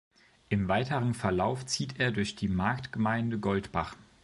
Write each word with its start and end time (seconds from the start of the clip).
Im 0.49 0.67
weiteren 0.67 1.13
Verlauf 1.13 1.63
zieht 1.67 1.99
er 1.99 2.11
durch 2.11 2.35
die 2.35 2.47
Marktgemeinde 2.47 3.37
Goldbach. 3.37 3.95